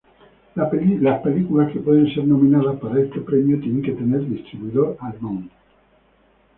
Las 0.55 1.21
películas 1.21 1.71
que 1.71 1.79
pueden 1.79 2.11
ser 2.11 2.25
nominadas 2.25 2.79
para 2.79 2.99
este 3.03 3.21
premio 3.21 3.59
tienen 3.59 3.83
que 3.83 3.91
tener 3.91 4.27
distribuidor 4.27 4.97
alemán. 4.99 5.51